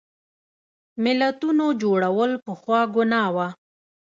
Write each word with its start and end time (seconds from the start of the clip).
ملتونو 1.03 1.65
جوړول 1.83 2.31
پخوا 2.45 2.81
ګناه 2.95 3.27
وه. 3.35 3.47